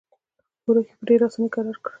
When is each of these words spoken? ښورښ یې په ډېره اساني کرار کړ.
ښورښ 0.61 0.87
یې 0.89 0.95
په 0.99 1.03
ډېره 1.09 1.23
اساني 1.27 1.47
کرار 1.55 1.77
کړ. 1.83 1.89